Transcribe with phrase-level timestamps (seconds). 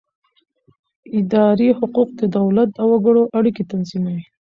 [1.19, 4.23] اداري حقوق د دولت او وګړو اړیکې تنظیموي.